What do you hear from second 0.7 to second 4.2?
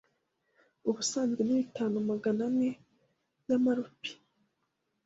ubusanzwe ni bitanu maganen y'amarupi,